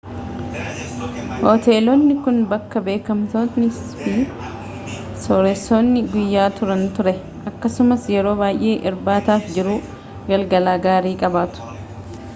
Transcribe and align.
hoteelonni 1.49 2.13
kun 2.27 2.37
bakka 2.53 2.81
beekamtoonni 2.87 3.67
fi 3.99 4.13
sooressoonni 5.25 6.01
guyyaa 6.15 6.47
turani 6.59 6.87
ture 7.01 7.13
akkasumas 7.51 8.07
yeroo 8.15 8.35
baay'ee 8.41 8.75
irbaata 8.93 9.39
fi 9.45 9.57
jiruu 9.59 9.77
galgalaa 10.33 10.77
gaarii 10.87 11.17
qabaatu 11.25 11.69